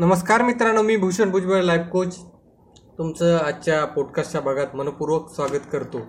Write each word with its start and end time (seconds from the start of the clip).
नमस्कार 0.00 0.42
मित्रांनो 0.42 0.82
मी 0.82 0.94
भूषण 0.96 1.30
भुजबळ 1.30 1.62
लाईफ 1.62 1.86
कोच 1.92 2.16
तुमचं 2.98 3.36
आजच्या 3.36 3.84
पॉडकास्टच्या 3.86 4.40
भागात 4.40 4.74
मनपूर्वक 4.76 5.28
स्वागत 5.30 5.66
करतो. 5.72 6.00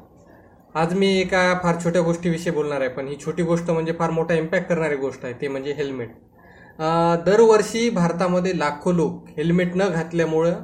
आज 0.75 0.93
मी 0.93 1.07
एका 1.21 1.41
फार 1.63 1.79
छोट्या 1.83 2.01
गोष्टीविषयी 2.01 2.53
बोलणार 2.53 2.81
आहे 2.81 2.89
पण 2.89 3.07
ही 3.07 3.17
छोटी 3.25 3.43
गोष्ट 3.43 3.71
म्हणजे 3.71 3.93
फार 3.99 4.11
मोठा 4.11 4.35
इम्पॅक्ट 4.35 4.69
करणारी 4.69 4.95
गोष्ट 4.95 5.25
आहे 5.25 5.33
ते 5.41 5.47
म्हणजे 5.47 5.73
हेल्मेट 5.77 6.13
दरवर्षी 7.25 7.89
भारतामध्ये 7.89 8.57
लाखो 8.59 8.91
लोक 8.91 9.29
हेल्मेट 9.37 9.75
न 9.75 9.89
घातल्यामुळं 9.89 10.55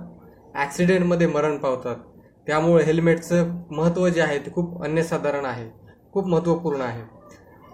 ॲक्सिडेंटमध्ये 0.55 1.27
मरण 1.27 1.57
पावतात. 1.57 1.95
त्यामुळे 2.47 2.83
हेल्मेटचं 2.85 3.53
महत्त्व 3.71 4.07
जे 4.07 4.21
आहे 4.21 4.39
ते 4.39 4.51
खूप 4.55 4.83
अन्यसाधारण 4.83 5.45
आहे 5.45 5.69
खूप 6.13 6.27
महत्त्वपूर्ण 6.27 6.81
आहे. 6.81 7.01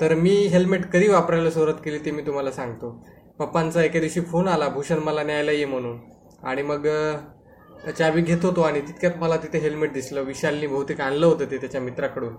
तर 0.02 0.14
मी 0.16 0.36
हेल्मेट 0.48 0.92
कधी 0.94 1.08
वापरायला 1.08 1.52
सुरुवात 1.52 1.84
केली 1.84 2.06
ते 2.06 2.12
मी 2.12 2.26
तुम्हाला 2.26 2.52
सांगतो. 2.52 2.98
पप्पांचा 3.40 3.84
एके 3.84 4.00
दिवशी 4.00 4.22
फोन 4.22 4.48
आला 4.48 4.68
भूषण 4.70 5.00
मला 5.04 5.24
न्यायला 5.24 5.52
ये 5.52 5.66
म्हणून. 5.66 5.98
आणि 6.44 6.62
मग 6.62 6.88
चावी 7.98 8.22
घेत 8.22 8.46
होतो 8.46 8.62
आणि 8.62 8.82
तितक्यात 8.82 9.18
मला 9.20 9.38
तिथे 9.38 9.60
हेल्मेट 9.60 9.94
दिसलं. 9.94 10.22
विशालनी 10.22 10.68
बहुतेक 10.68 11.02
आणलं 11.02 11.26
होतं 11.26 11.52
ते 11.52 11.58
त्याच्या 11.58 11.82
मित्राकडून. 11.82 12.36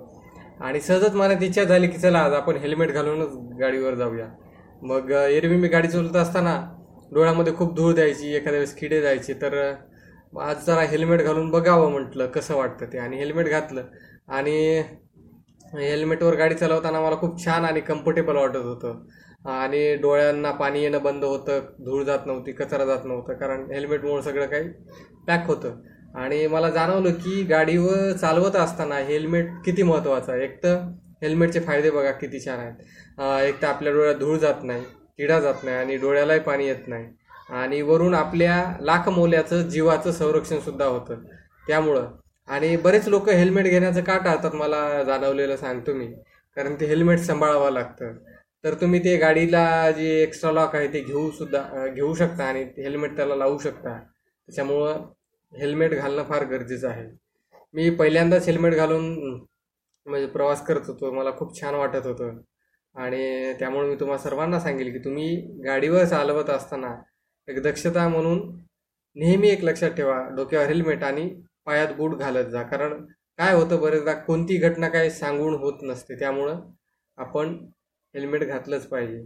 आणि 0.60 0.80
सहजच 0.80 1.14
मला 1.14 1.34
इच्छा 1.42 1.64
झाली 1.64 1.88
की 1.88 1.98
चला 1.98 2.18
आज 2.18 2.32
आपण 2.32 2.56
हेल्मेट 2.56 2.90
घालूनच 2.92 3.36
गाडीवर 3.60 3.94
जाऊया. 3.94 4.26
मग 4.82 5.10
एरवी 5.10 5.56
मी 5.56 5.68
गाडी 5.68 5.88
चालवत 5.88 6.16
असताना 6.16 6.54
डोळ्यामध्ये 7.14 7.54
खूप 7.56 7.74
धूळ 7.76 7.92
द्यायची 7.94 8.32
एखाद्या 8.32 8.52
वेळेस 8.52 8.74
किडे 8.76 9.00
जायचे. 9.00 9.34
तर 9.42 9.54
आज 10.40 10.64
जरा 10.66 10.82
हेल्मेट 10.82 11.20
घालून 11.22 11.50
बघावं 11.50 11.90
म्हटलं 11.92 12.26
कसं 12.26 12.56
वाटतं 12.56 12.86
ते? 12.92 12.98
आणि 12.98 13.18
हेल्मेट 13.18 13.48
घातलं. 13.48 13.82
आणि 14.28 14.82
हेल्मेटवर 15.74 16.34
गाडी 16.36 16.54
चालवताना 16.54 17.00
मला 17.00 17.16
खूप 17.16 17.44
छान 17.44 17.64
आणि 17.64 17.80
कम्फर्टेबल 17.80 18.36
वाटत 18.36 18.56
होतं. 18.56 19.04
आणि 19.44 19.94
डोळ्यांना 19.96 20.50
पाणी 20.50 20.82
येणं 20.82 21.02
बंद 21.02 21.24
होतं 21.24 21.60
धूळ 21.84 22.02
जात 22.04 22.26
नव्हती 22.26 22.52
कचरा 22.52 22.84
जात 22.84 23.04
नव्हतं 23.04 23.34
कारण 23.34 23.70
हेल्मेटमुळे 23.72 24.22
सगळं 24.22 24.46
काही 24.46 24.68
पॅक 25.26 25.46
होतं. 25.46 25.80
आणि 26.14 26.46
मला 26.46 26.70
जाणवलं 26.70 27.10
की 27.10 27.42
गाडीवर 27.42 28.12
चालवत 28.12 28.56
असताना 28.56 28.98
हेल्मेट 28.98 29.50
किती 29.64 29.82
महत्त्वाचं 29.82 30.32
आहे. 30.32 30.44
एक 30.44 30.62
तर 30.62 30.74
हेल्मेटचे 31.22 31.60
फायदे 31.60 31.90
बघा 31.90 32.10
किती 32.10 32.40
छान 32.46 32.58
आहेत. 32.58 33.42
एक 33.48 33.62
तर 33.62 33.66
आपल्या 33.66 33.92
डोळ्यात 33.92 34.14
धूळ 34.14 34.36
जात 34.38 34.62
नाही 34.62 34.82
किडा 35.18 35.40
जात 35.40 35.64
नाही 35.64 35.76
आणि 35.76 35.96
डोळ्यालाही 35.96 36.40
पाणी 36.40 36.66
येत 36.66 36.88
नाही. 36.88 37.06
आणि 37.50 37.80
वरून 37.82 38.14
आपल्या 38.14 38.64
लाख 38.80 39.08
मोल्याचं 39.08 39.68
जीवाचं 39.68 40.12
संरक्षण 40.12 40.58
सुद्धा 40.60 40.84
होतं. 40.84 41.14
त्यामुळं. 41.68 42.06
आणि 42.48 42.76
बरेच 42.76 43.08
लोक 43.08 43.28
हेल्मेट 43.28 43.64
घेण्याचं 43.64 44.00
का 44.00 44.16
टाळतात 44.18 44.54
मला 44.54 45.02
जाणवलेलं 45.02 45.56
सांगतो 45.56 45.94
मी. 45.94 46.06
कारण 46.56 46.74
ते 46.80 46.86
हेल्मेट 46.86 47.18
सांभाळावं 47.18 47.70
लागतं. 47.70 48.12
तर 48.64 48.74
तुम्ही 48.74 48.98
ते 49.04 49.16
गाडीला 49.16 49.90
जे 49.90 50.08
एक्स्ट्रा 50.22 50.50
लॉक 50.52 50.74
आहे 50.76 50.86
ते 50.92 51.00
घेऊ 51.00 51.30
सुद्धा 51.30 51.86
घेऊ 51.88 52.14
शकता 52.14 52.44
आणि 52.44 52.62
हेल्मेट 52.78 53.16
त्याला 53.16 53.34
लावू 53.36 53.58
शकता. 53.58 53.98
त्याच्यामुळं 54.48 55.02
हेल्मेट 55.52 55.94
घालणं 55.94 56.24
फार 56.24 56.44
गरजेचं 56.44 56.88
आहे. 56.88 57.06
मी 57.74 57.90
पहिल्यांदाच 57.90 58.46
हेल्मेट 58.48 58.74
घालून 58.74 59.04
म्हणजे 60.06 60.26
प्रवास 60.26 60.64
करत 60.66 60.88
होतो. 60.88 61.10
मला 61.12 61.30
खूप 61.38 61.60
छान 61.60 61.74
वाटत 61.74 62.06
होतं. 62.06 62.38
आणि 62.94 63.52
त्यामुळे 63.58 63.88
मी 63.88 63.96
तुम्हाला 64.00 64.22
सर्वांना 64.22 64.60
सांगेल 64.60 64.90
की 64.92 64.98
तुम्ही 65.04 65.28
गाडीवर 65.66 66.04
चालवत 66.04 66.50
असताना 66.50 66.94
एक 67.48 67.62
दक्षता 67.62 68.08
म्हणून 68.08 68.40
नेहमी 69.16 69.48
एक 69.48 69.64
लक्षात 69.64 69.90
ठेवा 69.90 70.18
डोक्यावर 70.36 70.66
हेल्मेट 70.66 71.02
आणि 71.04 71.28
पायात 71.66 71.94
बूट 71.96 72.14
घालत 72.18 72.50
जा. 72.50 72.62
कारण 72.62 73.04
काय 73.38 73.54
होतं 73.54 73.80
बरेचदा 73.80 74.12
कोणती 74.26 74.56
घटना 74.58 74.88
काय 74.88 75.10
सांगून 75.10 75.54
होत 75.54 75.82
नसते. 75.82 76.18
त्यामुळं 76.18 76.60
आपण 77.18 77.56
हेल्मेट 78.14 78.44
घातलंच 78.44 78.86
पाहिजे. 78.86 79.24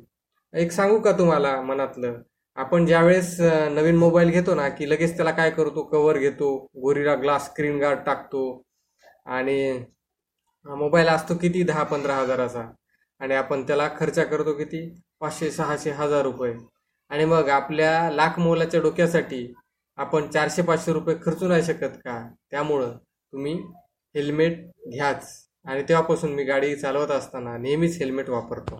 एक 0.54 0.72
सांगू 0.72 0.98
का 1.00 1.12
तुम्हाला 1.12 1.60
मनातलं? 1.62 2.20
आपण 2.56 2.86
ज्यावेळेस 2.86 3.36
नवीन 3.72 3.96
मोबाईल 3.96 4.30
घेतो 4.30 4.54
ना 4.54 4.68
की 4.68 4.88
लगेच 4.90 5.16
त्याला 5.16 5.30
काय 5.30 5.50
करतो? 5.50 5.82
कवर 5.92 6.18
घेतो 6.18 6.54
गोरीला 6.82 7.14
ग्लास 7.14 7.46
स्क्रीन 7.46 7.78
गार्ड 7.80 7.98
टाकतो 8.06 8.42
आणि 9.26 9.84
मोबाईल 10.66 11.08
असतो 11.08 11.34
किती? 11.34 11.62
दहा 11.62 11.82
पंधरा 11.82 12.16
हजाराचा. 12.16 12.64
आणि 13.20 13.34
आपण 13.34 13.66
त्याला 13.66 13.88
खर्च 13.98 14.18
करतो 14.30 14.52
किती? 14.54 14.80
पाचशे 15.20 15.50
सहाशे 15.50 15.90
हजार 15.90 16.22
रुपये. 16.22 16.54
आणि 17.10 17.24
मग 17.24 17.48
आपल्या 17.48 18.10
लाख 18.10 18.38
मोलाच्या 18.38 18.80
डोक्यासाठी 18.80 19.46
आपण 19.98 20.28
चारशे 20.30 20.62
पाचशे 20.62 20.92
रुपये 20.92 21.14
खर्चू 21.22 21.48
नाही 21.48 21.62
शकत 21.62 21.96
का? 22.04 22.18
त्यामुळं 22.50 22.96
तुम्ही 23.32 23.54
हेल्मेट 24.14 24.66
घ्याच. 24.92 25.47
आणि 25.68 25.82
तेव्हापासून 25.82 26.32
मी 26.32 26.44
गाडी 26.44 26.74
चालवत 26.76 27.10
असताना 27.10 27.56
नेहमीच 27.58 27.98
हेल्मेट 28.00 28.28
वापरतो. 28.30 28.76